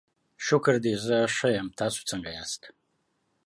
شکر 0.45 0.75
دی، 0.83 0.93
ښه 1.35 1.47
یم، 1.57 1.67
تاسو 1.79 1.99
څنګه 2.09 2.29
یاست؟ 2.37 2.61